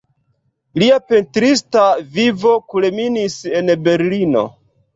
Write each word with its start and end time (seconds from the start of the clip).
Lia 0.83 0.97
pentrista 1.11 1.85
vivo 2.17 2.55
kulminis 2.73 3.39
en 3.61 3.73
Berlino. 3.89 4.47